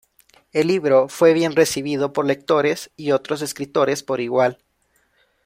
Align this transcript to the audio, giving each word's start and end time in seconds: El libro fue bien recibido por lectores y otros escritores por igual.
El 0.51 0.65
libro 0.65 1.09
fue 1.09 1.31
bien 1.33 1.55
recibido 1.55 2.11
por 2.11 2.25
lectores 2.25 2.89
y 2.97 3.11
otros 3.11 3.43
escritores 3.43 4.01
por 4.01 4.19
igual. 4.19 4.57